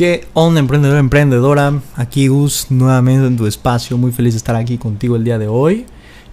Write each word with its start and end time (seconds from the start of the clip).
¿Qué 0.00 0.26
onda, 0.32 0.60
emprendedor, 0.60 0.96
emprendedora? 0.96 1.78
Aquí 1.94 2.28
Gus, 2.28 2.68
nuevamente 2.70 3.26
en 3.26 3.36
tu 3.36 3.46
espacio. 3.46 3.98
Muy 3.98 4.12
feliz 4.12 4.32
de 4.32 4.38
estar 4.38 4.56
aquí 4.56 4.78
contigo 4.78 5.14
el 5.14 5.24
día 5.24 5.38
de 5.38 5.46
hoy. 5.46 5.84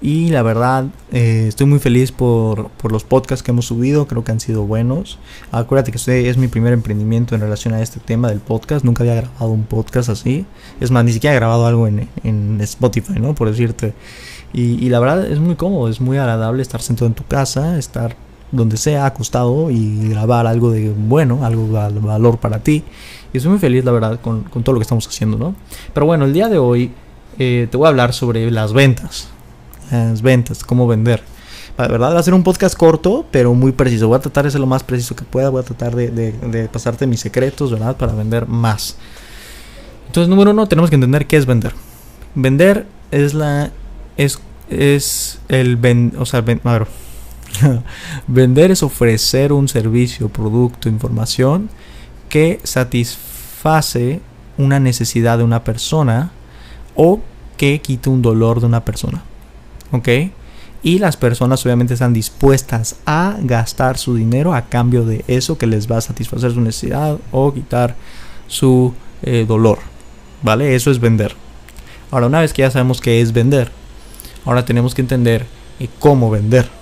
Y 0.02 0.30
la 0.30 0.42
verdad, 0.42 0.86
eh, 1.12 1.48
estoy 1.50 1.68
muy 1.68 1.80
feliz 1.80 2.14
por, 2.14 2.70
por, 2.70 2.94
los 2.94 3.04
podcasts 3.04 3.44
que 3.44 3.52
hemos 3.52 3.66
subido. 3.66 4.08
Creo 4.08 4.24
que 4.24 4.32
han 4.32 4.40
sido 4.40 4.64
buenos. 4.64 5.20
Acuérdate 5.52 5.92
que 5.92 5.98
este 5.98 6.30
es 6.30 6.38
mi 6.38 6.48
primer 6.48 6.72
emprendimiento 6.72 7.36
en 7.36 7.42
relación 7.42 7.74
a 7.74 7.82
este 7.82 8.00
tema 8.00 8.30
del 8.30 8.40
podcast. 8.40 8.86
Nunca 8.86 9.04
había 9.04 9.16
grabado 9.16 9.50
un 9.50 9.66
podcast 9.66 10.08
así. 10.08 10.46
Es 10.80 10.90
más, 10.90 11.04
ni 11.04 11.12
siquiera 11.12 11.34
he 11.34 11.40
grabado 11.40 11.68
algo 11.68 11.88
en, 11.88 12.08
en 12.24 12.62
Spotify, 12.62 13.20
¿no? 13.20 13.36
Por 13.36 13.50
decirte. 13.50 13.94
Y, 14.54 14.82
y 14.82 14.88
la 14.88 15.02
verdad 15.02 15.30
es 15.30 15.40
muy 15.40 15.56
cómodo, 15.58 15.90
es 15.90 16.00
muy 16.00 16.16
agradable 16.16 16.62
estar 16.62 16.82
sentado 16.82 17.08
en 17.08 17.16
tu 17.16 17.26
casa, 17.26 17.78
estar 17.78 18.16
donde 18.52 18.78
sea, 18.78 19.06
acostado 19.06 19.70
y 19.70 20.10
grabar 20.10 20.48
algo 20.48 20.72
de 20.72 20.92
bueno, 20.92 21.44
algo 21.44 21.68
de 21.68 22.00
valor 22.00 22.38
para 22.38 22.60
ti. 22.60 22.84
Y 23.34 23.38
estoy 23.38 23.52
muy 23.52 23.60
feliz, 23.60 23.84
la 23.84 23.92
verdad, 23.92 24.20
con, 24.22 24.44
con 24.44 24.64
todo 24.64 24.74
lo 24.74 24.80
que 24.80 24.84
estamos 24.84 25.08
haciendo, 25.08 25.38
¿no? 25.38 25.56
Pero 25.94 26.06
bueno, 26.06 26.26
el 26.26 26.34
día 26.34 26.48
de 26.48 26.58
hoy 26.58 26.92
eh, 27.40 27.68
te 27.70 27.78
voy 27.78 27.86
a 27.86 27.90
hablar 27.90 28.14
sobre 28.14 28.50
las 28.52 28.74
ventas. 28.74 29.30
Las 29.92 30.22
ventas, 30.22 30.64
cómo 30.64 30.88
vender. 30.88 31.22
La 31.78 31.88
verdad, 31.88 32.16
va 32.16 32.20
a 32.20 32.24
ser 32.24 32.34
un 32.34 32.44
podcast 32.44 32.76
corto, 32.76 33.26
pero 33.30 33.54
muy 33.54 33.72
preciso. 33.72 34.08
Voy 34.08 34.18
a 34.18 34.20
tratar 34.20 34.46
de 34.46 34.52
ser 34.52 34.60
lo 34.60 34.66
más 34.66 34.84
preciso 34.84 35.16
que 35.16 35.24
pueda. 35.24 35.50
Voy 35.50 35.62
a 35.62 35.64
tratar 35.64 35.96
de, 35.96 36.10
de, 36.10 36.68
pasarte 36.70 37.06
mis 37.06 37.20
secretos, 37.20 37.72
¿verdad? 37.72 37.96
Para 37.96 38.14
vender 38.14 38.48
más. 38.48 38.98
Entonces, 40.08 40.30
número 40.30 40.52
uno, 40.52 40.68
tenemos 40.68 40.90
que 40.90 40.96
entender 40.96 41.28
qué 41.28 41.38
es 41.38 41.46
vender. 41.46 41.74
Vender 42.34 42.88
es 43.12 43.36
la. 43.36 43.72
Es, 44.18 44.40
es 44.70 45.40
el. 45.50 45.78
ven 45.78 46.14
o 46.18 46.26
sea, 46.26 46.42
ven, 46.42 46.62
a 46.64 46.72
ver, 46.72 46.88
Vender 48.28 48.72
es 48.72 48.84
ofrecer 48.84 49.54
un 49.54 49.68
servicio, 49.68 50.30
producto, 50.30 50.90
información 50.90 51.70
que 52.30 52.60
satisface 52.64 54.22
una 54.58 54.80
necesidad 54.80 55.38
de 55.38 55.44
una 55.44 55.64
persona 55.64 56.32
o 56.96 57.22
que 57.58 57.80
quite 57.82 58.10
un 58.10 58.22
dolor 58.22 58.60
de 58.60 58.66
una 58.66 58.84
persona. 58.86 59.24
¿Ok? 59.92 60.10
Y 60.84 61.00
las 61.00 61.18
personas 61.18 61.66
obviamente 61.66 61.94
están 61.94 62.14
dispuestas 62.14 62.98
a 63.06 63.36
gastar 63.42 63.98
su 63.98 64.16
dinero 64.16 64.54
a 64.54 64.64
cambio 64.64 65.06
de 65.06 65.24
eso 65.28 65.58
que 65.58 65.68
les 65.68 65.92
va 65.92 65.98
a 65.98 66.02
satisfacer 66.02 66.52
su 66.52 66.62
necesidad 66.62 67.18
o 67.32 67.54
quitar 67.54 67.96
su 68.48 68.94
eh, 69.24 69.46
dolor. 69.48 69.80
¿Vale? 70.44 70.76
Eso 70.76 70.92
es 70.92 71.00
vender. 71.00 71.36
Ahora, 72.12 72.28
una 72.28 72.42
vez 72.42 72.54
que 72.54 72.62
ya 72.62 72.72
sabemos 72.72 73.02
qué 73.02 73.22
es 73.22 73.34
vender, 73.34 73.72
ahora 74.46 74.66
tenemos 74.66 74.94
que 74.94 75.02
entender 75.02 75.46
eh, 75.80 75.90
cómo 76.00 76.30
vender. 76.30 76.77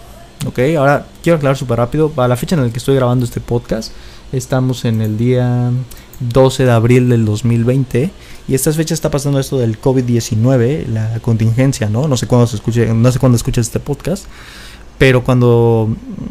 Ok, 0.45 0.59
ahora 0.77 1.07
quiero 1.23 1.37
aclarar 1.37 1.57
súper 1.57 1.77
rápido. 1.77 2.09
Para 2.09 2.27
la 2.27 2.35
fecha 2.35 2.55
en 2.55 2.63
la 2.63 2.69
que 2.69 2.77
estoy 2.77 2.95
grabando 2.95 3.25
este 3.25 3.39
podcast, 3.39 3.91
estamos 4.31 4.85
en 4.85 5.01
el 5.01 5.17
día 5.17 5.71
12 6.19 6.65
de 6.65 6.71
abril 6.71 7.09
del 7.09 7.25
2020. 7.25 8.11
Y 8.47 8.53
esta 8.53 8.71
fecha 8.73 8.93
está 8.93 9.09
pasando 9.09 9.39
esto 9.39 9.57
del 9.57 9.81
COVID-19, 9.81 10.87
la 10.87 11.19
contingencia, 11.21 11.89
¿no? 11.89 12.07
No 12.07 12.15
sé 12.15 12.27
cuándo 12.27 12.45
se 12.45 12.57
escuche, 12.57 12.93
no 12.93 13.11
sé 13.11 13.17
cuándo 13.17 13.37
escuchas 13.37 13.65
este 13.65 13.79
podcast. 13.79 14.25
Pero 14.97 15.23
cuando 15.23 15.89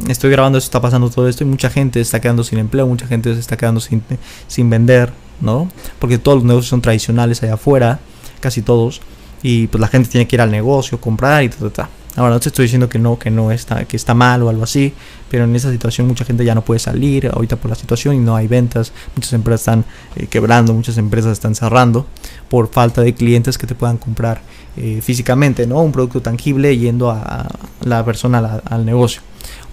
estoy 0.09 0.31
grabando 0.31 0.59
esto 0.59 0.69
está 0.69 0.81
pasando 0.81 1.11
todo 1.11 1.29
esto 1.29 1.45
y 1.45 1.47
mucha 1.47 1.69
gente 1.69 2.01
está 2.01 2.21
quedando 2.21 2.45
sin 2.45 2.59
empleo, 2.59 2.87
mucha 2.87 3.07
gente 3.07 3.35
se 3.35 3.41
está 3.41 3.57
quedando 3.57 3.81
sin, 3.81 4.03
sin 4.47 4.71
vender, 4.71 5.13
¿no? 5.41 5.69
Porque 5.99 6.19
todos 6.19 6.39
los 6.39 6.45
negocios 6.45 6.69
son 6.69 6.81
tradicionales 6.81 7.43
allá 7.43 7.55
afuera, 7.55 7.99
casi 8.41 8.63
todos. 8.63 9.01
Y 9.43 9.67
pues 9.67 9.81
la 9.81 9.89
gente 9.89 10.09
tiene 10.09 10.27
que 10.27 10.37
ir 10.37 10.41
al 10.41 10.51
negocio, 10.51 11.01
comprar 11.01 11.43
y 11.43 11.49
tal, 11.51 11.71
tal. 11.73 11.89
Ahora 12.17 12.35
no 12.35 12.41
te 12.41 12.49
estoy 12.49 12.65
diciendo 12.65 12.89
que 12.89 12.99
no, 12.99 13.19
que 13.19 13.31
no 13.31 13.51
está, 13.51 13.85
que 13.87 13.97
está 13.97 14.15
mal 14.15 14.43
o 14.43 14.49
algo 14.49 14.63
así, 14.63 14.93
pero 15.31 15.45
en 15.45 15.57
esa 15.57 15.71
situación 15.73 16.07
mucha 16.07 16.25
gente 16.25 16.45
ya 16.45 16.55
no 16.55 16.65
puede 16.65 16.79
salir 16.79 17.27
ahorita 17.27 17.57
por 17.57 17.71
la 17.71 17.75
situación 17.75 18.15
y 18.15 18.19
no 18.19 18.37
hay 18.37 18.47
ventas, 18.47 18.93
muchas 19.17 19.33
empresas 19.33 19.63
están 19.63 19.85
eh, 20.15 20.27
quebrando, 20.29 20.73
muchas 20.75 20.97
empresas 20.97 21.33
están 21.33 21.57
cerrando 21.57 22.07
por 22.49 22.69
falta 22.69 23.03
de 23.03 23.15
clientes 23.15 23.59
que 23.59 23.67
te 23.67 23.75
puedan 23.75 23.97
comprar 23.97 24.43
eh, 24.77 25.01
físicamente, 25.03 25.67
¿no? 25.67 25.81
Un 25.83 25.91
producto 25.91 26.23
tangible 26.23 26.77
yendo 26.79 27.11
a, 27.11 27.49
la 27.83 28.05
persona 28.05 28.61
al 28.65 28.85
negocio. 28.87 29.23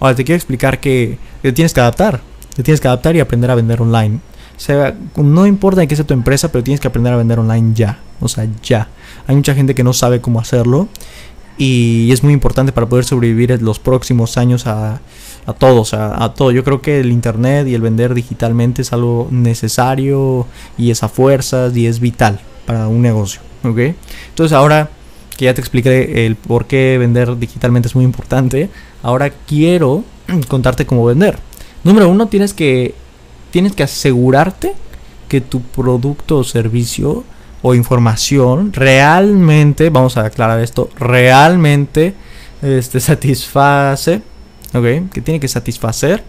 Ahora 0.00 0.16
te 0.16 0.24
quiero 0.24 0.36
explicar 0.36 0.80
que 0.80 1.18
te 1.42 1.52
tienes 1.52 1.72
que 1.72 1.80
adaptar, 1.80 2.20
te 2.56 2.62
tienes 2.64 2.80
que 2.80 2.88
adaptar 2.88 3.14
y 3.14 3.20
aprender 3.20 3.50
a 3.50 3.54
vender 3.54 3.80
online. 3.80 4.20
O 4.56 4.60
sea, 4.60 4.94
no 5.16 5.46
importa 5.46 5.82
en 5.82 5.88
qué 5.88 5.96
sea 5.96 6.06
tu 6.06 6.14
empresa, 6.14 6.50
pero 6.50 6.62
tienes 6.62 6.80
que 6.80 6.88
aprender 6.88 7.12
a 7.12 7.16
vender 7.16 7.38
online 7.38 7.72
ya, 7.74 8.00
o 8.20 8.28
sea, 8.28 8.46
ya. 8.62 8.88
Hay 9.26 9.34
mucha 9.34 9.54
gente 9.54 9.74
que 9.74 9.82
no 9.82 9.92
sabe 9.92 10.20
cómo 10.20 10.40
hacerlo 10.40 10.88
y 11.58 12.10
es 12.12 12.22
muy 12.22 12.32
importante 12.32 12.72
para 12.72 12.88
poder 12.88 13.04
sobrevivir 13.04 13.60
los 13.62 13.78
próximos 13.78 14.36
años 14.38 14.66
a, 14.66 15.00
a 15.46 15.52
todos, 15.52 15.94
a, 15.94 16.32
todo. 16.34 16.50
Yo 16.50 16.64
creo 16.64 16.80
que 16.80 17.00
el 17.00 17.10
Internet 17.10 17.66
y 17.68 17.74
el 17.74 17.80
vender 17.80 18.14
digitalmente 18.14 18.82
es 18.82 18.92
algo 18.92 19.28
necesario 19.30 20.46
y 20.78 20.90
es 20.90 21.02
a 21.02 21.08
fuerzas 21.08 21.76
y 21.76 21.86
es 21.86 22.00
vital 22.00 22.40
para 22.66 22.88
un 22.88 23.02
negocio. 23.02 23.40
¿ok? 23.64 23.78
Entonces 24.28 24.52
ahora 24.52 24.90
que 25.36 25.46
ya 25.46 25.54
te 25.54 25.60
expliqué 25.60 26.26
el 26.26 26.36
por 26.36 26.66
qué 26.66 26.96
vender 26.98 27.36
digitalmente 27.38 27.88
es 27.88 27.94
muy 27.94 28.04
importante, 28.04 28.70
ahora 29.02 29.30
quiero 29.30 30.04
contarte 30.48 30.86
cómo 30.86 31.04
vender. 31.04 31.38
Número 31.84 32.08
uno, 32.08 32.28
tienes 32.28 32.54
que, 32.54 32.94
tienes 33.50 33.72
que 33.72 33.82
asegurarte 33.82 34.74
que 35.28 35.40
tu 35.40 35.62
producto 35.62 36.38
o 36.38 36.44
servicio 36.44 37.24
o 37.62 37.74
información 37.74 38.72
realmente, 38.72 39.90
vamos 39.90 40.16
a 40.16 40.26
aclarar 40.26 40.60
esto, 40.60 40.90
realmente 40.98 42.14
este, 42.60 43.00
satisface, 43.00 44.22
¿ok? 44.74 45.10
Que 45.12 45.20
tiene 45.20 45.40
que 45.40 45.48
satisfacer 45.48 46.24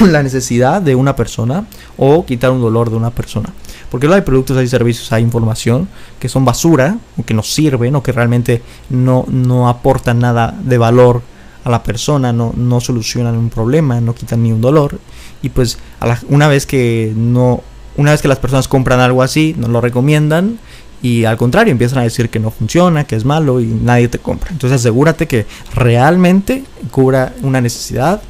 la 0.06 0.22
necesidad 0.22 0.80
de 0.80 0.94
una 0.94 1.16
persona 1.16 1.66
o 1.96 2.24
quitar 2.24 2.50
un 2.50 2.60
dolor 2.60 2.90
de 2.90 2.96
una 2.96 3.10
persona. 3.10 3.52
Porque 3.90 4.06
no 4.06 4.14
hay 4.14 4.20
productos, 4.20 4.56
hay 4.56 4.68
servicios, 4.68 5.10
hay 5.12 5.22
información 5.22 5.88
que 6.18 6.28
son 6.28 6.44
basura 6.44 6.98
o 7.16 7.24
que 7.24 7.34
no 7.34 7.42
sirven 7.42 7.96
o 7.96 8.02
que 8.02 8.12
realmente 8.12 8.62
no, 8.90 9.24
no 9.28 9.68
aportan 9.68 10.18
nada 10.18 10.54
de 10.62 10.78
valor 10.78 11.22
a 11.64 11.70
la 11.70 11.82
persona, 11.82 12.32
no, 12.32 12.52
no 12.54 12.80
solucionan 12.80 13.36
un 13.36 13.50
problema, 13.50 14.00
no 14.00 14.14
quitan 14.14 14.42
ni 14.42 14.52
un 14.52 14.60
dolor. 14.60 14.98
Y 15.42 15.48
pues 15.48 15.78
a 16.00 16.06
la, 16.06 16.18
una 16.28 16.48
vez 16.48 16.66
que 16.66 17.12
no 17.16 17.62
una 17.98 18.12
vez 18.12 18.22
que 18.22 18.28
las 18.28 18.38
personas 18.38 18.68
compran 18.68 19.00
algo 19.00 19.22
así, 19.22 19.54
no 19.58 19.68
lo 19.68 19.80
recomiendan 19.80 20.58
y 21.02 21.24
al 21.24 21.36
contrario 21.36 21.72
empiezan 21.72 21.98
a 21.98 22.02
decir 22.02 22.30
que 22.30 22.38
no 22.38 22.50
funciona, 22.50 23.04
que 23.04 23.16
es 23.16 23.24
malo 23.24 23.60
y 23.60 23.66
nadie 23.66 24.08
te 24.08 24.20
compra. 24.20 24.50
Entonces 24.52 24.80
asegúrate 24.80 25.26
que 25.26 25.46
realmente 25.74 26.64
cubra 26.92 27.34
una 27.42 27.60
necesidad 27.60 28.22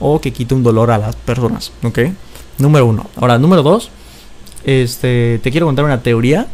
o 0.00 0.20
que 0.20 0.32
quite 0.32 0.54
un 0.54 0.62
dolor 0.62 0.90
a 0.90 0.98
las 0.98 1.16
personas, 1.16 1.72
¿ok? 1.82 2.00
Número 2.58 2.86
uno. 2.86 3.06
Ahora, 3.16 3.38
número 3.38 3.62
dos, 3.62 3.90
este, 4.64 5.40
te 5.42 5.50
quiero 5.50 5.66
contar 5.66 5.86
una 5.86 6.02
teoría 6.02 6.46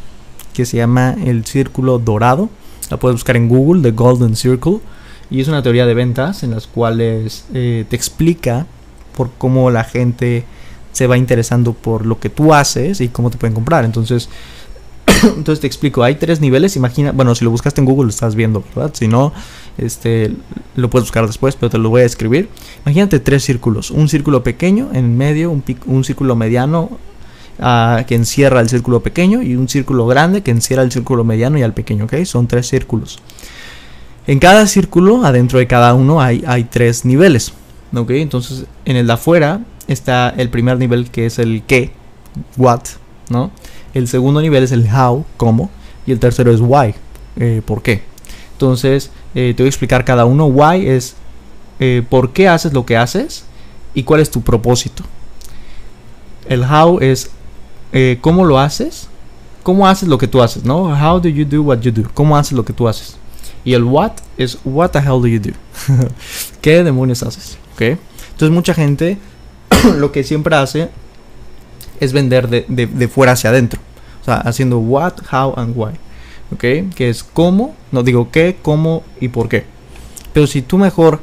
que 0.55 0.65
se 0.65 0.77
llama 0.77 1.17
el 1.25 1.45
círculo 1.45 1.99
dorado. 1.99 2.49
La 2.91 2.97
puedes 2.97 3.17
buscar 3.17 3.37
en 3.37 3.49
Google, 3.49 3.83
The 3.83 3.91
Golden 3.91 4.37
Circle. 4.37 4.79
Y 5.31 5.41
es 5.41 5.49
una 5.49 5.63
teoría 5.63 5.87
de 5.87 5.95
ventas 5.95 6.45
en 6.45 6.53
las 6.53 6.69
cuales 6.69 7.47
eh, 7.55 7.87
te 7.89 7.97
explica 7.97 8.67
por 9.17 9.31
cómo 9.39 9.71
la 9.71 9.83
gente 9.83 10.45
se 10.93 11.07
va 11.07 11.17
interesando 11.17 11.73
por 11.73 12.07
lo 12.07 12.21
que 12.21 12.29
tú 12.29 12.55
haces 12.55 13.01
y 13.01 13.09
cómo 13.09 13.31
te 13.31 13.39
pueden 13.39 13.55
comprar. 13.55 13.85
Entonces, 13.85 14.29
entonces 15.37 15.61
te 15.61 15.67
explico, 15.67 16.03
hay 16.03 16.17
tres 16.17 16.41
niveles, 16.41 16.77
imagina, 16.77 17.13
bueno, 17.13 17.35
si 17.35 17.45
lo 17.45 17.51
buscaste 17.51 17.81
en 17.81 17.87
Google 17.87 18.05
lo 18.05 18.11
estás 18.11 18.35
viendo, 18.35 18.63
¿verdad? 18.75 18.93
Si 18.95 19.09
no, 19.09 19.33
este, 19.79 20.33
lo 20.77 20.91
puedes 20.91 21.05
buscar 21.05 21.27
después, 21.27 21.57
pero 21.57 21.71
te 21.71 21.79
lo 21.79 21.91
voy 21.91 22.03
a 22.03 22.05
escribir. 22.05 22.49
Imagínate 22.85 23.21
tres 23.21 23.45
círculos, 23.45 23.91
un 23.91 24.09
círculo 24.09 24.43
pequeño 24.43 24.91
en 24.93 25.17
medio, 25.17 25.51
un, 25.51 25.65
un 25.87 26.05
círculo 26.05 26.37
mediano 26.37 26.91
uh, 27.59 28.05
que 28.07 28.15
encierra 28.15 28.61
el 28.61 28.69
círculo 28.69 29.01
pequeño 29.01 29.43
y 29.43 29.57
un 29.57 29.69
círculo 29.69 30.07
grande 30.07 30.43
que 30.43 30.51
encierra 30.51 30.83
el 30.83 30.93
círculo 30.93 31.25
mediano 31.25 31.59
y 31.59 31.63
al 31.63 31.75
pequeño, 31.75 32.05
¿ok? 32.05 32.25
Son 32.25 32.47
tres 32.47 32.69
círculos. 32.69 33.19
En 34.27 34.39
cada 34.39 34.67
círculo, 34.67 35.25
adentro 35.25 35.59
de 35.59 35.67
cada 35.67 35.95
uno, 35.95 36.21
hay, 36.21 36.45
hay 36.47 36.65
tres 36.65 37.05
niveles, 37.05 37.53
¿ok? 37.93 38.11
Entonces, 38.11 38.67
en 38.85 38.97
el 38.97 39.07
de 39.09 39.13
afuera 39.15 39.61
está 39.89 40.31
el 40.31 40.49
primer 40.49 40.79
nivel 40.79 41.11
que 41.11 41.27
es 41.27 41.39
el 41.39 41.63
qué, 41.67 41.93
what, 42.57 42.83
¿no? 43.29 43.51
El 43.95 44.09
segundo 44.09 44.41
nivel 44.41 44.63
es 44.63 44.73
el 44.73 44.89
how, 44.93 45.25
cómo, 45.37 45.71
y 46.07 46.13
el 46.13 46.19
tercero 46.19 46.53
es 46.53 46.61
why, 46.61 46.95
eh, 47.37 47.63
por 47.65 47.83
qué. 47.83 48.03
Entonces, 48.53 49.11
eh, 49.35 49.55
te 49.57 49.63
voy 49.63 49.69
a 49.69 49.71
explicar 49.71 50.05
cada 50.05 50.25
uno. 50.25 50.47
Why 50.47 50.87
es 50.87 51.15
eh, 51.81 52.03
por 52.09 52.33
qué 52.33 52.49
haces 52.49 52.73
lo 52.73 52.87
que 52.87 52.97
haces 52.97 53.45
y 53.95 54.05
cuál 54.05 54.21
es 54.21 54.31
tu 54.31 54.43
propósito. 54.43 55.05
El 56.49 56.65
how 56.65 56.99
es 57.01 57.31
cómo 58.21 58.45
lo 58.45 58.59
haces, 58.59 59.09
cómo 59.63 59.87
haces 59.87 60.09
lo 60.09 60.17
que 60.17 60.27
tú 60.27 60.43
haces, 60.43 60.65
¿no? 60.65 60.85
How 60.85 61.21
do 61.21 61.29
you 61.29 61.45
do 61.45 61.63
what 61.63 61.81
you 61.81 61.93
do? 61.93 62.09
¿Cómo 62.15 62.37
haces 62.37 62.53
lo 62.53 62.65
que 62.65 62.73
tú 62.73 62.89
haces? 62.89 63.17
Y 63.65 63.75
el 63.75 63.85
what 63.85 64.13
es 64.39 64.59
what 64.65 64.91
the 64.91 64.99
hell 64.99 65.21
do 65.21 65.27
you 65.27 65.39
do? 65.39 65.53
¿Qué 66.61 66.83
demonios 66.83 67.23
haces? 67.23 67.59
¿Ok? 67.75 67.83
Entonces 67.83 68.51
mucha 68.51 68.75
gente 68.75 69.19
lo 69.99 70.13
que 70.13 70.25
siempre 70.25 70.57
hace 70.57 70.89
es 72.01 72.13
vender 72.13 72.49
de, 72.49 72.65
de, 72.69 72.87
de, 72.87 73.09
fuera 73.09 73.33
hacia 73.33 73.51
adentro. 73.51 73.81
O 74.21 74.25
sea, 74.25 74.37
haciendo 74.37 74.79
what, 74.79 75.15
how 75.33 75.55
and 75.57 75.75
why. 75.77 75.93
¿Ok? 76.53 76.95
Que 76.95 77.09
es 77.09 77.25
cómo, 77.25 77.75
no 77.91 78.03
digo 78.03 78.31
qué, 78.31 78.57
cómo 78.61 79.05
y 79.21 79.29
por 79.29 79.49
qué. 79.49 79.65
Pero 80.33 80.47
si 80.47 80.63
tú 80.63 80.79
mejor 80.79 81.21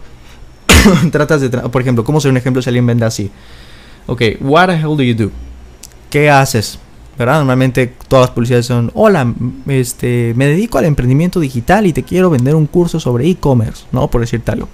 tratas 1.12 1.42
de, 1.42 1.50
por 1.50 1.82
ejemplo, 1.82 2.04
¿cómo 2.04 2.20
ser 2.20 2.32
un 2.32 2.38
ejemplo 2.38 2.62
si 2.62 2.70
alguien 2.70 2.86
vende 2.86 3.06
así? 3.06 3.32
Ok, 4.08 4.22
what 4.42 4.68
the 4.68 4.76
hell 4.76 4.98
do 4.98 5.04
you 5.04 5.16
do? 5.16 5.32
¿Qué 6.10 6.30
haces? 6.30 6.80
¿verdad? 7.20 7.40
Normalmente 7.40 7.94
todas 8.08 8.28
las 8.28 8.32
publicidades 8.32 8.66
son, 8.66 8.92
hola, 8.96 9.34
este, 9.68 10.34
me 10.38 10.46
dedico 10.48 10.78
al 10.78 10.86
emprendimiento 10.86 11.42
digital 11.42 11.86
y 11.86 11.92
te 11.92 12.04
quiero 12.04 12.30
vender 12.30 12.56
un 12.56 12.66
curso 12.66 12.98
sobre 12.98 13.28
e-commerce, 13.28 13.84
¿no? 13.92 14.10
Por 14.10 14.22
decirte 14.22 14.52
algo. 14.52 14.70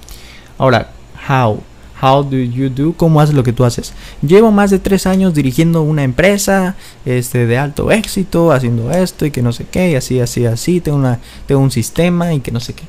Ahora, 0.60 0.92
how? 1.28 1.60
How 2.06 2.24
do 2.24 2.38
you 2.38 2.69
do? 2.69 2.94
¿Cómo 2.96 3.19
haces 3.19 3.34
lo 3.34 3.42
que 3.42 3.52
tú 3.52 3.66
haces? 3.66 3.94
Llevo 4.22 4.52
más 4.52 4.69
de 4.69 4.78
tres 4.78 5.07
años 5.07 5.34
dirigiendo 5.34 5.81
una 5.81 6.04
empresa 6.04 6.75
este, 7.04 7.48
de 7.48 7.57
alto 7.57 7.92
éxito, 7.92 8.52
haciendo 8.52 8.92
esto 8.92 9.25
y 9.25 9.31
que 9.31 9.42
no 9.42 9.52
sé 9.52 9.66
qué, 9.66 9.90
y 9.92 9.96
así, 9.96 10.19
así, 10.19 10.46
así. 10.46 10.81
Tengo, 10.81 11.00
una, 11.00 11.19
tengo 11.48 11.62
un 11.62 11.72
sistema 11.72 12.31
y 12.36 12.42
que 12.42 12.52
no 12.52 12.60
sé 12.60 12.75
qué. 12.75 12.84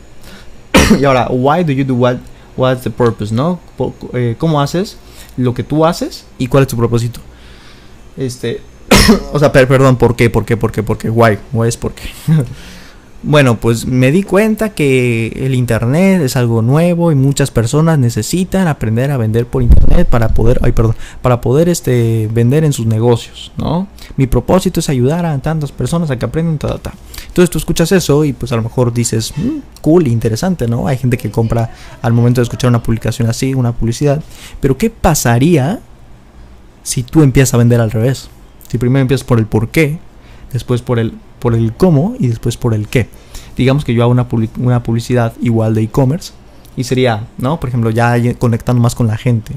y 1.01 1.05
ahora, 1.07 1.29
why 1.31 1.65
do 1.65 1.73
you 1.73 1.85
do 1.85 1.95
what? 1.95 2.17
What's 2.59 2.83
the 2.83 2.91
purpose, 2.91 3.35
no? 3.35 3.59
Eh, 4.13 4.35
¿Cómo 4.39 4.61
haces 4.61 4.99
lo 5.39 5.55
que 5.55 5.63
tú 5.63 5.87
haces 5.87 6.27
y 6.37 6.47
cuál 6.49 6.65
es 6.65 6.69
tu 6.69 6.77
propósito? 6.77 7.21
Este, 8.19 8.61
o 9.33 9.39
sea, 9.39 9.51
perdón, 9.51 9.97
¿por 9.97 10.15
qué? 10.15 10.29
¿Por 10.29 10.45
qué? 10.45 10.59
¿Por 10.59 10.73
qué? 10.73 10.83
¿Por 10.83 10.99
qué? 10.99 11.09
Why? 11.09 11.39
Why 11.55 11.69
es 11.69 11.77
por 11.79 11.93
qué. 11.93 12.11
Bueno, 13.29 13.59
pues 13.59 13.87
me 13.87 14.13
di 14.13 14.23
cuenta 14.23 14.69
que 14.69 15.33
el 15.35 15.57
internet 15.57 16.23
es 16.23 16.37
algo 16.37 16.63
nuevo 16.63 17.11
y 17.11 17.17
muchas 17.17 17.51
personas 17.51 17.99
necesitan 17.99 18.69
aprender 18.69 19.11
a 19.11 19.17
vender 19.17 19.47
por 19.47 19.65
internet 19.65 20.07
para 20.09 20.29
poder, 20.29 20.61
ay, 20.63 20.71
perdón, 20.71 20.95
para 21.23 21.41
poder 21.41 21.69
este 21.69 22.31
vender 22.33 22.63
en 22.63 22.73
sus 22.73 22.87
negocios, 22.87 23.51
¿no? 23.57 23.89
Mi 24.17 24.29
propósito 24.29 24.79
es 24.79 24.89
ayudar 24.89 25.27
a 25.27 25.37
tantas 25.41 25.73
personas 25.73 26.09
a 26.13 26.17
que 26.21 26.25
aprendan 26.25 26.59
ta, 26.59 26.79
ta. 26.79 26.95
Entonces 27.27 27.51
tú 27.51 27.59
escuchas 27.59 27.91
eso 27.91 28.25
y 28.25 28.33
pues 28.33 28.53
a 28.53 28.57
lo 28.57 28.63
mejor 28.63 28.93
dices, 28.93 29.35
mm, 29.37 29.81
cool, 29.81 30.07
interesante, 30.07 30.69
¿no? 30.69 30.87
Hay 30.87 30.97
gente 30.97 31.19
que 31.19 31.29
compra 31.29 31.73
al 32.03 32.13
momento 32.13 32.41
de 32.41 32.45
escuchar 32.45 32.69
una 32.69 32.85
publicación 32.85 33.29
así, 33.29 33.55
una 33.55 33.73
publicidad, 33.73 34.23
pero 34.61 34.79
¿qué 34.79 34.89
pasaría 34.89 35.81
si 36.85 37.03
tú 37.03 37.25
empiezas 37.25 37.55
a 37.55 37.57
vender 37.57 37.81
al 37.81 37.91
revés? 37.91 38.29
Si 38.69 38.79
primero 38.79 39.03
empiezas 39.03 39.27
por 39.27 39.41
el 39.41 39.47
por 39.47 39.71
qué, 39.71 39.99
después 40.53 40.83
por 40.83 40.99
el 40.99 41.15
por 41.39 41.55
el 41.55 41.73
cómo 41.75 42.17
y 42.19 42.29
después 42.29 42.57
por 42.57 42.75
el 42.75 42.89
qué. 42.89 43.09
Digamos 43.57 43.85
que 43.85 43.95
yo 43.95 44.03
hago 44.03 44.13
una, 44.13 44.27
una 44.59 44.83
publicidad 44.83 45.33
igual 45.41 45.75
de 45.75 45.83
e-commerce 45.83 46.33
y 46.77 46.85
sería, 46.85 47.27
¿no? 47.39 47.61
Por 47.61 47.69
ejemplo, 47.69 47.91
ya 47.91 48.17
conectando 48.35 48.83
más 48.83 48.95
con 48.95 49.07
la 49.07 49.17
gente. 49.17 49.53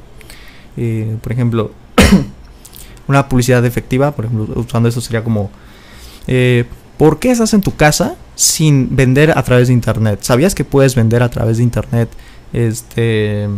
Eh, 0.78 1.18
por 1.22 1.32
ejemplo, 1.32 1.72
una 3.08 3.28
publicidad 3.28 3.66
efectiva, 3.66 4.12
por 4.12 4.26
ejemplo, 4.26 4.62
usando 4.62 4.88
eso 4.88 5.02
sería 5.02 5.24
como, 5.24 5.50
eh, 6.28 6.66
¿por 6.98 7.20
qué 7.20 7.32
estás 7.32 7.54
en 7.54 7.62
tu 7.62 7.76
casa 7.76 8.16
sin 8.36 8.96
vender 8.96 9.38
a 9.38 9.44
través 9.44 9.68
de 9.68 9.74
internet? 9.74 10.20
¿Sabías 10.22 10.56
que 10.56 10.64
puedes 10.64 10.96
vender 10.96 11.24
a 11.24 11.30
través 11.30 11.58
de 11.58 11.64
internet? 11.64 12.10
Este, 12.54 13.50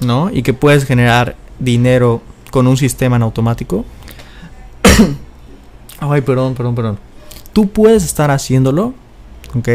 ¿no? 0.00 0.30
Y 0.30 0.42
que 0.42 0.54
puedes 0.54 0.84
generar 0.84 1.36
dinero 1.58 2.22
con 2.50 2.66
un 2.66 2.76
sistema 2.76 3.16
en 3.16 3.22
automático. 3.22 3.84
Ay, 6.10 6.20
perdón, 6.20 6.54
perdón, 6.54 6.74
perdón. 6.74 6.98
Tú 7.52 7.68
puedes 7.68 8.04
estar 8.04 8.30
haciéndolo, 8.30 8.94
¿ok? 9.56 9.68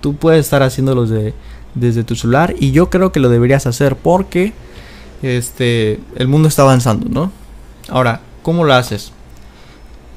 Tú 0.00 0.16
puedes 0.16 0.44
estar 0.44 0.62
haciéndolo 0.62 1.06
desde 1.74 2.04
tu 2.04 2.14
celular 2.14 2.54
y 2.58 2.72
yo 2.72 2.90
creo 2.90 3.12
que 3.12 3.20
lo 3.20 3.28
deberías 3.28 3.66
hacer 3.66 3.96
porque 3.96 4.52
este, 5.22 6.00
el 6.16 6.28
mundo 6.28 6.48
está 6.48 6.62
avanzando, 6.62 7.08
¿no? 7.08 7.32
Ahora, 7.88 8.20
¿cómo 8.42 8.64
lo 8.64 8.74
haces? 8.74 9.12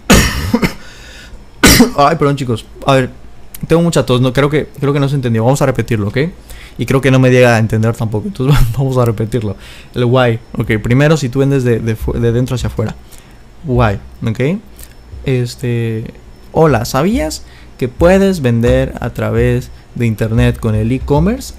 Ay, 1.97 2.15
perdón 2.17 2.35
chicos. 2.35 2.65
A 2.85 2.95
ver, 2.95 3.09
tengo 3.67 3.81
mucha 3.81 4.05
tos, 4.05 4.21
no, 4.21 4.33
creo, 4.33 4.49
que, 4.49 4.67
creo 4.79 4.93
que 4.93 4.99
no 4.99 5.09
se 5.09 5.15
entendió. 5.15 5.43
Vamos 5.43 5.61
a 5.61 5.65
repetirlo, 5.65 6.09
¿ok? 6.09 6.17
Y 6.77 6.85
creo 6.85 7.01
que 7.01 7.09
no 7.09 7.19
me 7.19 7.31
llega 7.31 7.55
a 7.55 7.59
entender 7.59 7.95
tampoco. 7.95 8.27
Entonces 8.27 8.59
vamos 8.77 8.97
a 8.97 9.05
repetirlo. 9.05 9.55
El 9.95 10.05
why. 10.05 10.39
Ok, 10.57 10.73
primero 10.83 11.17
si 11.17 11.29
tú 11.29 11.39
vendes 11.39 11.63
de, 11.63 11.79
de 11.79 12.31
dentro 12.31 12.55
hacia 12.55 12.67
afuera. 12.67 12.93
Why, 13.65 13.99
¿ok? 14.25 14.59
Este 15.27 16.13
Hola, 16.53 16.85
¿sabías 16.85 17.43
que 17.77 17.89
puedes 17.89 18.41
vender 18.41 18.95
a 19.01 19.09
través 19.09 19.69
de 19.93 20.07
internet 20.07 20.57
con 20.57 20.73
el 20.73 20.89
e-commerce? 20.89 21.53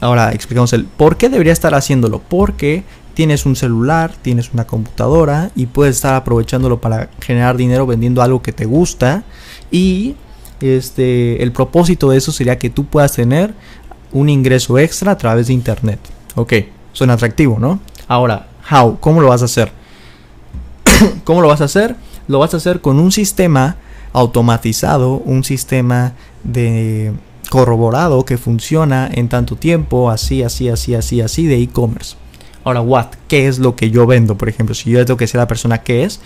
Ahora 0.00 0.32
explicamos 0.32 0.72
el 0.72 0.84
por 0.86 1.16
qué 1.16 1.28
debería 1.28 1.52
estar 1.52 1.72
haciéndolo. 1.72 2.20
Porque 2.28 2.82
tienes 3.14 3.46
un 3.46 3.54
celular, 3.54 4.12
tienes 4.22 4.52
una 4.52 4.66
computadora 4.66 5.52
y 5.54 5.66
puedes 5.66 5.96
estar 5.96 6.14
aprovechándolo 6.14 6.80
para 6.80 7.10
generar 7.20 7.56
dinero 7.56 7.86
vendiendo 7.86 8.22
algo 8.22 8.42
que 8.42 8.52
te 8.52 8.64
gusta 8.64 9.22
y 9.70 10.16
este 10.60 11.44
el 11.44 11.52
propósito 11.52 12.10
de 12.10 12.18
eso 12.18 12.32
sería 12.32 12.58
que 12.58 12.70
tú 12.70 12.86
puedas 12.86 13.12
tener 13.12 13.54
un 14.10 14.30
ingreso 14.30 14.78
extra 14.78 15.12
a 15.12 15.16
través 15.16 15.46
de 15.46 15.52
internet. 15.52 16.00
Ok, 16.34 16.54
suena 16.92 17.12
atractivo, 17.12 17.60
¿no? 17.60 17.78
Ahora, 18.08 18.48
how, 18.68 18.98
¿cómo 18.98 19.20
lo 19.20 19.28
vas 19.28 19.42
a 19.42 19.44
hacer? 19.44 19.70
¿Cómo 21.24 21.40
lo 21.40 21.46
vas 21.46 21.60
a 21.60 21.64
hacer? 21.64 21.94
Lo 22.28 22.38
vas 22.38 22.54
a 22.54 22.58
hacer 22.58 22.80
con 22.80 22.98
un 22.98 23.12
sistema 23.12 23.76
automatizado, 24.12 25.14
un 25.16 25.44
sistema 25.44 26.12
de 26.44 27.12
corroborado 27.50 28.24
que 28.24 28.38
funciona 28.38 29.10
en 29.12 29.28
tanto 29.28 29.56
tiempo, 29.56 30.10
así, 30.10 30.42
así, 30.42 30.68
así, 30.68 30.94
así, 30.94 31.20
así 31.20 31.46
de 31.46 31.60
e-commerce. 31.62 32.16
Ahora, 32.64 32.80
what? 32.80 33.06
¿Qué 33.28 33.48
es 33.48 33.58
lo 33.58 33.76
que 33.76 33.90
yo 33.90 34.06
vendo? 34.06 34.36
Por 34.38 34.48
ejemplo, 34.48 34.74
si 34.74 34.90
yo 34.90 35.04
tengo 35.04 35.18
que 35.18 35.26
ser 35.26 35.38
la 35.38 35.48
persona 35.48 35.82
que 35.82 36.04
es. 36.04 36.20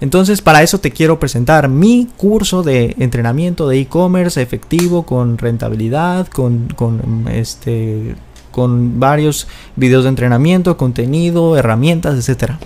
Entonces, 0.00 0.42
para 0.42 0.62
eso 0.62 0.78
te 0.78 0.90
quiero 0.90 1.18
presentar 1.18 1.68
mi 1.68 2.08
curso 2.16 2.62
de 2.62 2.94
entrenamiento 2.98 3.68
de 3.68 3.80
e-commerce 3.80 4.40
efectivo 4.42 5.04
con 5.04 5.38
rentabilidad, 5.38 6.26
con, 6.26 6.68
con, 6.76 7.26
este, 7.32 8.14
con 8.50 9.00
varios 9.00 9.46
videos 9.74 10.04
de 10.04 10.10
entrenamiento, 10.10 10.76
contenido, 10.76 11.56
herramientas, 11.56 12.16
etcétera. 12.16 12.58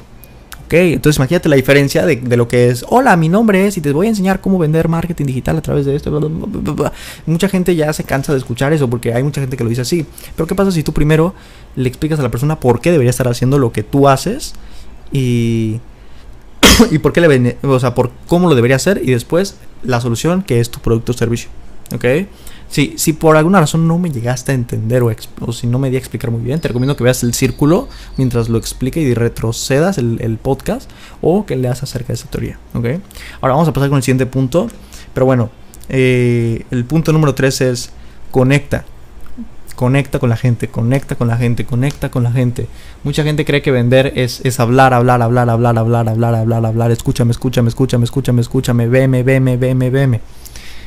Entonces 0.70 1.18
imagínate 1.18 1.48
la 1.48 1.56
diferencia 1.56 2.06
de, 2.06 2.36
lo 2.36 2.46
que 2.46 2.68
es, 2.68 2.84
hola, 2.88 3.16
mi 3.16 3.28
nombre 3.28 3.66
es 3.66 3.76
y 3.76 3.80
te 3.80 3.92
voy 3.92 4.06
a 4.06 4.10
enseñar 4.10 4.40
cómo 4.40 4.58
vender 4.58 4.88
marketing 4.88 5.26
digital 5.26 5.58
a 5.58 5.62
través 5.62 5.86
de 5.86 5.96
esto. 5.96 6.30
Mucha 7.26 7.48
gente 7.48 7.74
ya 7.74 7.92
se 7.92 8.04
cansa 8.04 8.32
de 8.32 8.38
escuchar 8.38 8.72
eso 8.72 8.88
porque 8.88 9.12
hay 9.12 9.22
mucha 9.22 9.40
gente 9.40 9.56
que 9.56 9.64
lo 9.64 9.70
dice 9.70 9.82
así. 9.82 10.06
Pero 10.36 10.46
¿qué 10.46 10.54
pasa 10.54 10.70
si 10.70 10.82
tú 10.82 10.92
primero 10.92 11.34
le 11.76 11.88
explicas 11.88 12.18
a 12.20 12.22
la 12.22 12.30
persona 12.30 12.60
por 12.60 12.80
qué 12.80 12.92
debería 12.92 13.10
estar 13.10 13.28
haciendo 13.28 13.58
lo 13.58 13.72
que 13.72 13.82
tú 13.82 14.08
haces 14.08 14.54
y, 15.12 15.80
y 16.90 16.98
por 16.98 17.12
qué 17.12 17.20
le, 17.20 17.56
o 17.62 17.80
sea, 17.80 17.94
por 17.94 18.10
cómo 18.26 18.48
lo 18.48 18.54
debería 18.54 18.76
hacer 18.76 19.00
y 19.02 19.10
después 19.10 19.56
la 19.82 20.00
solución 20.00 20.42
que 20.42 20.60
es 20.60 20.70
tu 20.70 20.80
producto 20.80 21.12
o 21.12 21.14
servicio? 21.14 21.50
¿Ok? 21.92 22.04
Si, 22.70 22.94
si 22.96 23.12
por 23.12 23.36
alguna 23.36 23.60
razón 23.60 23.88
no 23.88 23.98
me 23.98 24.10
llegaste 24.10 24.52
a 24.52 24.54
entender 24.54 25.02
o, 25.02 25.52
si 25.52 25.66
no 25.66 25.78
me 25.78 25.90
di 25.90 25.96
a 25.96 25.98
explicar 25.98 26.30
muy 26.30 26.40
bien, 26.40 26.60
te 26.60 26.68
recomiendo 26.68 26.96
que 26.96 27.02
veas 27.02 27.22
el 27.24 27.34
círculo 27.34 27.88
mientras 28.16 28.48
lo 28.48 28.58
explique 28.58 29.00
y 29.00 29.12
retrocedas 29.14 29.98
el, 29.98 30.38
podcast 30.40 30.88
o 31.20 31.46
que 31.46 31.56
leas 31.56 31.82
acerca 31.82 32.08
de 32.08 32.14
esa 32.14 32.30
teoría. 32.30 32.58
Ahora 32.72 33.54
vamos 33.54 33.68
a 33.68 33.72
pasar 33.72 33.88
con 33.88 33.96
el 33.96 34.02
siguiente 34.02 34.26
punto. 34.26 34.68
Pero 35.12 35.26
bueno, 35.26 35.50
eh, 35.88 36.64
el 36.70 36.84
punto 36.84 37.12
número 37.12 37.34
3 37.34 37.60
es 37.62 37.90
conecta. 38.30 38.84
Conecta 39.74 40.18
con 40.18 40.28
la 40.28 40.36
gente, 40.36 40.68
conecta 40.68 41.16
con 41.16 41.28
la 41.28 41.38
gente, 41.38 41.64
conecta 41.64 42.10
con 42.10 42.22
la 42.22 42.30
gente. 42.30 42.66
Mucha 43.02 43.22
gente 43.24 43.46
cree 43.46 43.62
que 43.62 43.70
vender 43.70 44.12
es, 44.14 44.42
es 44.44 44.60
hablar, 44.60 44.92
hablar, 44.92 45.22
hablar, 45.22 45.48
hablar, 45.48 45.78
hablar, 45.78 46.08
hablar, 46.08 46.34
hablar, 46.34 46.66
hablar. 46.66 46.90
Escúchame, 46.90 47.30
escúchame, 47.30 47.70
escúchame, 47.70 48.04
escúchame, 48.04 48.42
escúchame, 48.42 48.88
veme, 48.88 49.22
veme, 49.22 49.56
veme, 49.56 49.90
veme. 49.90 50.20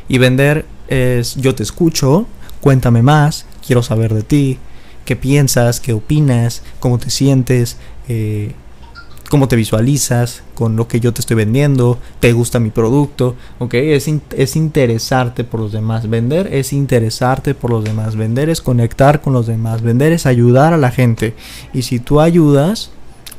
Y 0.07 0.17
vender 0.17 0.65
es 0.87 1.35
yo 1.35 1.55
te 1.55 1.63
escucho, 1.63 2.27
cuéntame 2.61 3.01
más, 3.01 3.45
quiero 3.65 3.83
saber 3.83 4.13
de 4.13 4.23
ti, 4.23 4.59
qué 5.05 5.15
piensas, 5.15 5.79
qué 5.79 5.93
opinas, 5.93 6.61
cómo 6.79 6.97
te 6.97 7.09
sientes, 7.09 7.77
eh, 8.07 8.53
cómo 9.29 9.47
te 9.47 9.55
visualizas 9.55 10.43
con 10.53 10.75
lo 10.75 10.87
que 10.87 10.99
yo 10.99 11.11
te 11.11 11.21
estoy 11.21 11.35
vendiendo, 11.35 11.97
te 12.19 12.33
gusta 12.33 12.59
mi 12.59 12.69
producto, 12.69 13.35
¿ok? 13.57 13.73
Es, 13.73 14.07
es 14.37 14.55
interesarte 14.55 15.43
por 15.43 15.59
los 15.59 15.71
demás. 15.71 16.07
Vender 16.07 16.53
es 16.53 16.71
interesarte 16.71 17.55
por 17.55 17.71
los 17.71 17.83
demás. 17.83 18.15
Vender 18.15 18.49
es 18.49 18.61
conectar 18.61 19.21
con 19.21 19.33
los 19.33 19.47
demás. 19.47 19.81
Vender 19.81 20.11
es 20.11 20.27
ayudar 20.27 20.73
a 20.73 20.77
la 20.77 20.91
gente. 20.91 21.33
Y 21.73 21.81
si 21.81 21.99
tú 21.99 22.21
ayudas, 22.21 22.91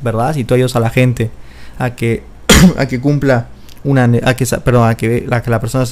¿verdad? 0.02 0.34
Si 0.34 0.42
tú 0.42 0.54
ayudas 0.54 0.74
a 0.74 0.80
la 0.80 0.90
gente 0.90 1.30
a 1.78 1.94
que, 1.94 2.24
a 2.76 2.86
que 2.86 3.00
cumpla 3.00 3.50
una... 3.84 4.10
A 4.24 4.34
que, 4.34 4.46
perdón, 4.64 4.88
a 4.88 4.96
que, 4.96 5.28
a 5.30 5.42
que 5.42 5.50
la 5.50 5.60
persona 5.60 5.86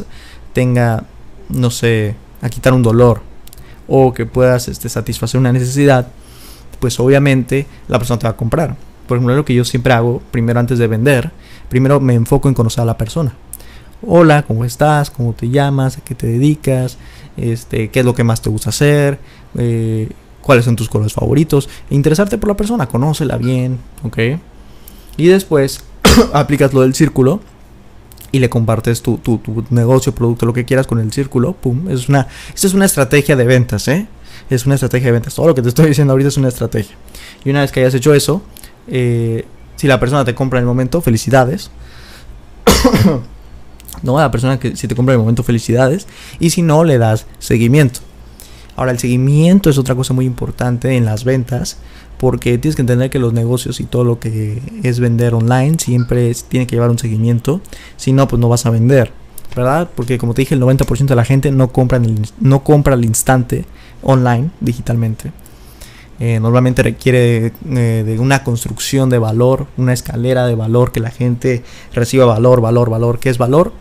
tenga, 0.52 1.04
no 1.48 1.70
sé, 1.70 2.14
a 2.40 2.48
quitar 2.48 2.72
un 2.72 2.82
dolor 2.82 3.22
o 3.88 4.12
que 4.12 4.26
puedas 4.26 4.68
este, 4.68 4.88
satisfacer 4.88 5.38
una 5.38 5.52
necesidad, 5.52 6.08
pues 6.80 6.98
obviamente 7.00 7.66
la 7.88 7.98
persona 7.98 8.18
te 8.18 8.26
va 8.26 8.30
a 8.30 8.36
comprar. 8.36 8.76
Por 9.06 9.16
ejemplo, 9.16 9.36
lo 9.36 9.44
que 9.44 9.54
yo 9.54 9.64
siempre 9.64 9.92
hago, 9.92 10.22
primero 10.30 10.58
antes 10.60 10.78
de 10.78 10.86
vender, 10.86 11.30
primero 11.68 12.00
me 12.00 12.14
enfoco 12.14 12.48
en 12.48 12.54
conocer 12.54 12.82
a 12.82 12.86
la 12.86 12.98
persona. 12.98 13.34
Hola, 14.04 14.42
¿cómo 14.42 14.64
estás? 14.64 15.10
¿Cómo 15.10 15.32
te 15.32 15.48
llamas? 15.48 15.98
¿A 15.98 16.00
qué 16.00 16.14
te 16.14 16.26
dedicas? 16.26 16.96
Este, 17.36 17.90
¿Qué 17.90 18.00
es 18.00 18.06
lo 18.06 18.14
que 18.14 18.24
más 18.24 18.42
te 18.42 18.50
gusta 18.50 18.70
hacer? 18.70 19.18
Eh, 19.56 20.10
¿Cuáles 20.40 20.64
son 20.64 20.74
tus 20.74 20.88
colores 20.88 21.12
favoritos? 21.12 21.68
E 21.88 21.94
interesarte 21.94 22.36
por 22.36 22.48
la 22.48 22.56
persona, 22.56 22.88
conócela 22.88 23.36
bien, 23.36 23.78
¿ok? 24.02 24.18
Y 25.16 25.26
después 25.26 25.84
aplicas 26.32 26.72
lo 26.72 26.80
del 26.80 26.94
círculo 26.94 27.40
y 28.32 28.38
le 28.38 28.48
compartes 28.48 29.02
tu, 29.02 29.18
tu, 29.18 29.38
tu, 29.38 29.64
negocio, 29.70 30.14
producto, 30.14 30.46
lo 30.46 30.54
que 30.54 30.64
quieras 30.64 30.86
con 30.86 30.98
el 30.98 31.12
círculo, 31.12 31.52
pum. 31.52 31.88
Es 31.90 32.08
una, 32.08 32.26
esta 32.52 32.66
es 32.66 32.74
una 32.74 32.86
estrategia 32.86 33.36
de 33.36 33.44
ventas, 33.44 33.86
¿eh? 33.88 34.08
Es 34.48 34.64
una 34.66 34.74
estrategia 34.74 35.06
de 35.06 35.12
ventas. 35.12 35.34
Todo 35.34 35.48
lo 35.48 35.54
que 35.54 35.62
te 35.62 35.68
estoy 35.68 35.86
diciendo 35.88 36.12
ahorita 36.12 36.28
es 36.28 36.38
una 36.38 36.48
estrategia. 36.48 36.96
Y 37.44 37.50
una 37.50 37.60
vez 37.60 37.70
que 37.70 37.80
hayas 37.80 37.94
hecho 37.94 38.14
eso, 38.14 38.42
eh, 38.88 39.44
si 39.76 39.86
la 39.86 40.00
persona 40.00 40.24
te 40.24 40.34
compra 40.34 40.58
en 40.58 40.62
el 40.62 40.66
momento, 40.66 41.02
felicidades. 41.02 41.70
¿no? 44.02 44.18
La 44.18 44.30
persona 44.30 44.58
que 44.58 44.76
si 44.76 44.88
te 44.88 44.94
compra 44.94 45.14
en 45.14 45.20
el 45.20 45.24
momento, 45.24 45.42
felicidades. 45.42 46.06
Y 46.40 46.50
si 46.50 46.62
no, 46.62 46.84
le 46.84 46.98
das 46.98 47.26
seguimiento. 47.38 48.00
Ahora, 48.76 48.92
el 48.92 48.98
seguimiento 48.98 49.68
es 49.68 49.76
otra 49.76 49.94
cosa 49.94 50.14
muy 50.14 50.24
importante 50.24 50.96
en 50.96 51.04
las 51.04 51.24
ventas. 51.24 51.76
Porque 52.22 52.56
tienes 52.56 52.76
que 52.76 52.82
entender 52.82 53.10
que 53.10 53.18
los 53.18 53.32
negocios 53.32 53.80
y 53.80 53.84
todo 53.84 54.04
lo 54.04 54.20
que 54.20 54.62
es 54.84 55.00
vender 55.00 55.34
online 55.34 55.76
siempre 55.80 56.32
tiene 56.48 56.68
que 56.68 56.76
llevar 56.76 56.90
un 56.90 56.98
seguimiento. 57.00 57.60
Si 57.96 58.12
no, 58.12 58.28
pues 58.28 58.38
no 58.38 58.48
vas 58.48 58.64
a 58.64 58.70
vender. 58.70 59.10
¿Verdad? 59.56 59.90
Porque 59.92 60.18
como 60.18 60.32
te 60.32 60.42
dije, 60.42 60.54
el 60.54 60.62
90% 60.62 61.06
de 61.06 61.16
la 61.16 61.24
gente 61.24 61.50
no 61.50 61.72
compra, 61.72 62.00
no 62.38 62.62
compra 62.62 62.94
al 62.94 63.04
instante 63.04 63.64
online, 64.02 64.50
digitalmente. 64.60 65.32
Eh, 66.20 66.38
normalmente 66.38 66.84
requiere 66.84 67.52
eh, 67.68 68.04
de 68.06 68.18
una 68.20 68.44
construcción 68.44 69.10
de 69.10 69.18
valor, 69.18 69.66
una 69.76 69.92
escalera 69.92 70.46
de 70.46 70.54
valor, 70.54 70.92
que 70.92 71.00
la 71.00 71.10
gente 71.10 71.64
reciba 71.92 72.24
valor, 72.24 72.60
valor, 72.60 72.88
valor. 72.88 73.18
¿Qué 73.18 73.30
es 73.30 73.38
valor? 73.38 73.72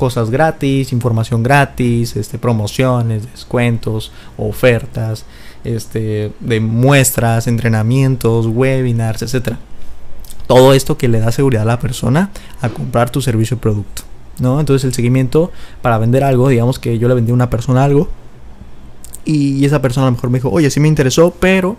Cosas 0.00 0.30
gratis, 0.30 0.94
información 0.94 1.42
gratis, 1.42 2.16
este, 2.16 2.38
promociones, 2.38 3.30
descuentos, 3.30 4.12
ofertas, 4.38 5.26
este, 5.62 6.32
de 6.40 6.60
muestras, 6.60 7.46
entrenamientos, 7.46 8.46
webinars, 8.46 9.20
etc. 9.20 9.56
Todo 10.46 10.72
esto 10.72 10.96
que 10.96 11.08
le 11.08 11.20
da 11.20 11.32
seguridad 11.32 11.64
a 11.64 11.66
la 11.66 11.78
persona 11.78 12.30
a 12.62 12.70
comprar 12.70 13.10
tu 13.10 13.20
servicio 13.20 13.58
o 13.58 13.60
producto. 13.60 14.04
¿no? 14.38 14.58
Entonces 14.58 14.86
el 14.86 14.94
seguimiento 14.94 15.52
para 15.82 15.98
vender 15.98 16.24
algo, 16.24 16.48
digamos 16.48 16.78
que 16.78 16.98
yo 16.98 17.06
le 17.06 17.14
vendí 17.14 17.32
a 17.32 17.34
una 17.34 17.50
persona 17.50 17.84
algo, 17.84 18.08
y 19.26 19.62
esa 19.66 19.82
persona 19.82 20.06
a 20.06 20.10
lo 20.10 20.16
mejor 20.16 20.30
me 20.30 20.38
dijo, 20.38 20.48
oye, 20.48 20.70
sí 20.70 20.80
me 20.80 20.88
interesó, 20.88 21.30
pero 21.38 21.76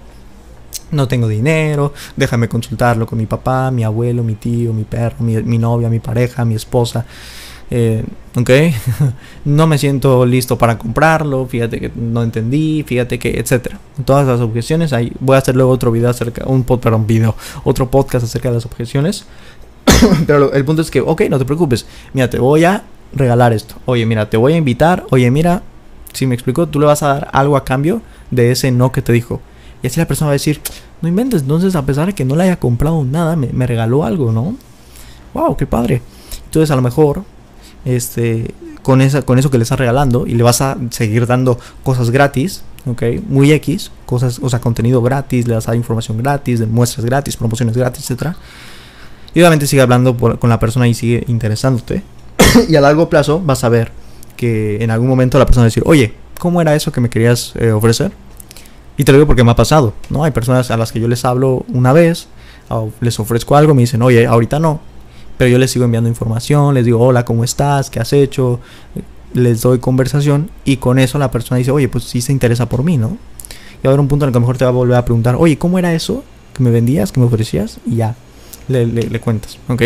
no 0.91 1.07
tengo 1.07 1.27
dinero, 1.27 1.91
déjame 2.15 2.47
consultarlo 2.47 3.07
con 3.07 3.17
mi 3.17 3.25
papá, 3.25 3.71
mi 3.71 3.83
abuelo, 3.83 4.23
mi 4.23 4.35
tío, 4.35 4.73
mi 4.73 4.83
perro, 4.83 5.17
mi, 5.21 5.57
novia, 5.57 5.89
mi 5.89 5.99
pareja, 5.99 6.45
mi 6.45 6.53
esposa. 6.53 7.03
Eh, 7.73 8.03
ok, 8.35 8.49
no 9.45 9.65
me 9.65 9.77
siento 9.77 10.25
listo 10.25 10.57
para 10.57 10.77
comprarlo, 10.77 11.45
fíjate 11.45 11.79
que 11.79 11.89
no 11.95 12.21
entendí, 12.21 12.83
fíjate 12.83 13.17
que, 13.17 13.39
etcétera. 13.39 13.79
Todas 14.05 14.27
las 14.27 14.41
objeciones, 14.41 14.91
ahí 14.91 15.11
voy 15.19 15.35
a 15.35 15.39
hacer 15.39 15.55
luego 15.55 15.71
otro 15.71 15.91
video 15.91 16.09
acerca, 16.09 16.45
un, 16.45 16.65
video, 17.07 17.35
otro 17.63 17.89
podcast 17.89 18.25
acerca 18.25 18.49
de 18.49 18.55
las 18.55 18.65
objeciones. 18.65 19.25
Pero 20.27 20.53
el 20.53 20.65
punto 20.65 20.81
es 20.81 20.91
que, 20.91 20.99
ok, 20.99 21.21
no 21.29 21.39
te 21.39 21.45
preocupes, 21.45 21.85
mira, 22.13 22.29
te 22.29 22.39
voy 22.39 22.65
a 22.65 22.83
regalar 23.13 23.53
esto. 23.53 23.75
Oye, 23.85 24.05
mira, 24.05 24.29
te 24.29 24.37
voy 24.37 24.53
a 24.53 24.57
invitar, 24.57 25.05
oye, 25.09 25.31
mira, 25.31 25.63
si 26.13 26.27
me 26.27 26.35
explico, 26.35 26.67
tú 26.67 26.79
le 26.79 26.85
vas 26.85 27.03
a 27.03 27.07
dar 27.07 27.29
algo 27.31 27.55
a 27.55 27.63
cambio 27.63 28.01
de 28.31 28.51
ese 28.51 28.71
no 28.71 28.91
que 28.91 29.01
te 29.01 29.13
dijo. 29.13 29.39
Y 29.81 29.87
así 29.87 29.99
la 29.99 30.07
persona 30.07 30.27
va 30.27 30.33
a 30.33 30.33
decir, 30.33 30.61
no 31.01 31.07
inventes, 31.07 31.41
entonces 31.41 31.75
a 31.75 31.85
pesar 31.85 32.07
de 32.07 32.13
que 32.13 32.25
no 32.25 32.35
le 32.35 32.43
haya 32.43 32.59
comprado 32.59 33.03
nada, 33.03 33.35
me, 33.35 33.67
regaló 33.67 34.03
algo, 34.03 34.31
¿no? 34.31 34.55
¡Wow, 35.33 35.55
qué 35.57 35.65
padre! 35.65 36.01
Entonces 36.45 36.69
a 36.69 36.75
lo 36.75 36.81
mejor, 36.81 37.23
este, 37.85 38.53
con, 38.81 39.01
esa, 39.01 39.21
con 39.21 39.39
eso 39.39 39.49
que 39.49 39.57
le 39.57 39.63
estás 39.63 39.79
regalando 39.79 40.25
y 40.27 40.35
le 40.35 40.43
vas 40.43 40.61
a 40.61 40.77
seguir 40.89 41.27
dando 41.27 41.59
cosas 41.83 42.09
gratis, 42.09 42.63
¿ok? 42.85 43.03
Muy 43.27 43.51
X, 43.51 43.91
cosas, 44.05 44.39
o 44.41 44.49
sea, 44.49 44.59
contenido 44.59 45.01
gratis, 45.01 45.47
le 45.47 45.55
vas 45.55 45.67
a 45.67 45.71
dar 45.71 45.77
información 45.77 46.17
gratis, 46.17 46.65
muestras 46.67 47.05
gratis, 47.05 47.37
promociones 47.37 47.75
gratis, 47.75 48.09
etc. 48.11 48.33
Y 49.33 49.39
obviamente 49.39 49.67
sigue 49.67 49.81
hablando 49.81 50.17
con 50.17 50.49
la 50.49 50.59
persona 50.59 50.87
y 50.87 50.93
sigue 50.93 51.23
interesándote. 51.27 52.03
y 52.69 52.75
a 52.75 52.81
largo 52.81 53.09
plazo 53.09 53.41
vas 53.43 53.63
a 53.63 53.69
ver 53.69 53.91
que 54.35 54.83
en 54.83 54.91
algún 54.91 55.07
momento 55.07 55.37
la 55.37 55.45
persona 55.45 55.63
va 55.63 55.65
a 55.65 55.69
decir, 55.69 55.83
oye, 55.85 56.13
¿cómo 56.39 56.61
era 56.61 56.75
eso 56.75 56.91
que 56.91 57.01
me 57.01 57.09
querías 57.09 57.53
eh, 57.55 57.71
ofrecer? 57.71 58.11
Y 58.97 59.03
te 59.03 59.11
lo 59.11 59.19
digo 59.19 59.27
porque 59.27 59.43
me 59.43 59.51
ha 59.51 59.55
pasado, 59.55 59.93
¿no? 60.09 60.23
Hay 60.23 60.31
personas 60.31 60.69
a 60.71 60.77
las 60.77 60.91
que 60.91 60.99
yo 60.99 61.07
les 61.07 61.23
hablo 61.25 61.65
una 61.69 61.93
vez, 61.93 62.27
les 62.99 63.19
ofrezco 63.19 63.55
algo, 63.55 63.73
me 63.73 63.81
dicen, 63.81 64.01
oye, 64.01 64.25
ahorita 64.25 64.59
no, 64.59 64.79
pero 65.41 65.49
yo 65.49 65.57
les 65.57 65.71
sigo 65.71 65.85
enviando 65.85 66.07
información, 66.07 66.75
les 66.75 66.85
digo, 66.85 66.99
hola, 66.99 67.25
¿cómo 67.25 67.43
estás? 67.43 67.89
¿Qué 67.89 67.99
has 67.99 68.13
hecho? 68.13 68.59
Les 69.33 69.63
doy 69.63 69.79
conversación 69.79 70.51
y 70.65 70.77
con 70.77 70.99
eso 70.99 71.17
la 71.17 71.31
persona 71.31 71.57
dice, 71.57 71.71
oye, 71.71 71.89
pues 71.89 72.03
sí 72.03 72.21
se 72.21 72.31
interesa 72.31 72.69
por 72.69 72.83
mí, 72.83 72.95
¿no? 72.95 73.17
Y 73.81 73.83
va 73.83 73.85
a 73.85 73.87
haber 73.87 74.01
un 74.01 74.07
punto 74.07 74.25
en 74.25 74.27
el 74.27 74.33
que 74.33 74.37
a 74.37 74.39
lo 74.39 74.41
mejor 74.41 74.59
te 74.59 74.65
va 74.65 74.69
a 74.69 74.73
volver 74.73 74.97
a 74.97 75.03
preguntar, 75.03 75.35
oye, 75.39 75.57
¿cómo 75.57 75.79
era 75.79 75.95
eso 75.95 76.23
que 76.53 76.61
me 76.61 76.69
vendías, 76.69 77.11
que 77.11 77.19
me 77.19 77.25
ofrecías? 77.25 77.79
Y 77.87 77.95
ya, 77.95 78.15
le, 78.67 79.19
cuentas, 79.19 79.57
¿ok? 79.67 79.81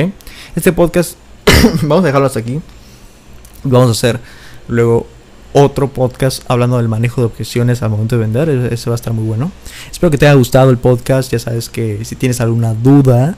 Este 0.57 0.73
podcast, 0.73 1.15
vamos 1.83 2.03
a 2.03 2.07
dejarlo 2.07 2.27
hasta 2.27 2.39
aquí. 2.39 2.59
Vamos 3.63 3.87
a 3.87 3.91
hacer 3.91 4.19
Luego 4.67 5.07
otro 5.53 5.87
podcast 5.87 6.43
hablando 6.49 6.75
del 6.75 6.89
manejo 6.89 7.21
de 7.21 7.27
objeciones 7.27 7.81
al 7.81 7.91
momento 7.91 8.17
de 8.17 8.21
vender. 8.23 8.49
E-, 8.49 8.73
ese 8.73 8.89
va 8.89 8.95
a 8.95 8.97
estar 8.97 9.13
muy 9.13 9.23
bueno. 9.23 9.53
Espero 9.89 10.11
que 10.11 10.17
te 10.17 10.27
haya 10.27 10.35
gustado 10.35 10.69
el 10.69 10.79
podcast. 10.79 11.31
Ya 11.31 11.39
sabes 11.39 11.69
que 11.69 12.03
si 12.03 12.17
tienes 12.17 12.41
alguna 12.41 12.73
duda, 12.73 13.37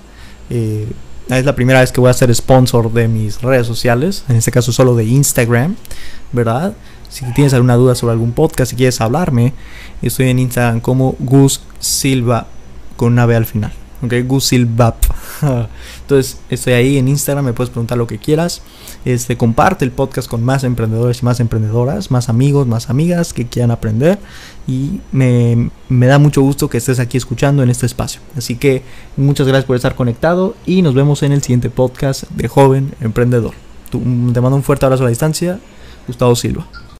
eh, 0.50 0.88
es 1.30 1.46
la 1.46 1.56
primera 1.56 1.82
vez 1.82 1.92
que 1.92 2.00
voy 2.00 2.10
a 2.10 2.14
ser 2.14 2.34
sponsor 2.34 2.92
de 2.92 3.08
mis 3.08 3.42
redes 3.42 3.68
sociales. 3.68 4.24
En 4.30 4.38
este 4.38 4.52
caso 4.52 4.72
solo 4.72 4.96
de 4.96 5.06
Instagram, 5.06 5.76
¿verdad? 6.32 6.74
Si 7.10 7.26
tienes 7.34 7.54
alguna 7.54 7.76
duda 7.76 7.96
sobre 7.96 8.14
algún 8.14 8.34
podcast, 8.34 8.72
si 8.72 8.76
quieres 8.76 9.02
hablarme, 9.02 9.54
estoy 10.02 10.30
en 10.30 10.40
Instagram 10.40 10.80
como 10.80 11.16
Gus 11.20 11.62
Silva 11.80 12.48
con 12.96 13.14
una 13.14 13.26
B 13.26 13.36
al 13.36 13.46
final. 13.46 13.74
¿Ok? 14.04 14.14
Gusilbap. 14.26 14.96
Entonces, 16.02 16.38
estoy 16.50 16.74
ahí 16.74 16.98
en 16.98 17.08
Instagram, 17.08 17.46
me 17.46 17.54
puedes 17.54 17.70
preguntar 17.70 17.98
lo 17.98 18.08
que 18.08 18.18
quieras. 18.18 18.62
Este, 19.06 19.38
comparte 19.38 19.86
el 19.86 19.92
podcast 19.92 20.28
con 20.28 20.44
más 20.44 20.64
emprendedores 20.64 21.22
y 21.22 21.26
más 21.26 21.40
emprendedoras, 21.40 22.12
más 22.12 22.30
amigos, 22.30 22.68
más 22.68 22.90
amigas 22.90 23.34
que 23.34 23.48
quieran 23.48 23.72
aprender. 23.72 24.20
Y 24.68 25.00
me, 25.12 25.70
me 25.90 26.08
da 26.08 26.20
mucho 26.20 26.42
gusto 26.42 26.70
que 26.70 26.78
estés 26.78 27.00
aquí 27.00 27.18
escuchando 27.18 27.64
en 27.64 27.70
este 27.70 27.86
espacio. 27.86 28.22
Así 28.36 28.56
que 28.56 28.84
muchas 29.16 29.48
gracias 29.48 29.66
por 29.66 29.76
estar 29.76 29.96
conectado 29.96 30.56
y 30.66 30.82
nos 30.82 30.94
vemos 30.94 31.24
en 31.24 31.32
el 31.32 31.42
siguiente 31.42 31.70
podcast 31.70 32.24
de 32.32 32.48
Joven 32.48 32.94
Emprendedor. 33.02 33.54
Te 33.92 33.98
mando 34.42 34.56
un 34.56 34.64
fuerte 34.64 34.86
abrazo 34.86 35.04
a 35.04 35.06
la 35.06 35.10
distancia. 35.12 35.60
Gustavo 36.08 36.36
Silva. 36.36 36.87